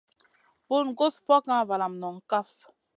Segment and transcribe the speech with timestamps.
[0.69, 2.49] Bun gus fokŋa valam noŋ kaf.